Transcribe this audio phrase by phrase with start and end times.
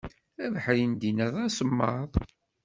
[0.45, 2.11] Abeḥri n dinna d asemmaḍ.